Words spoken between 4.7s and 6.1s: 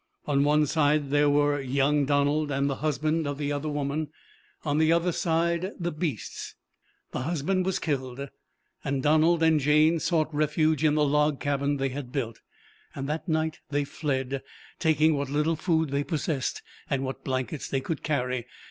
the other side the